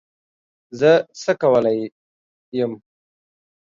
زه 0.79 0.91
څه 1.21 1.31
کولای 1.41 1.79
یم 2.57 2.73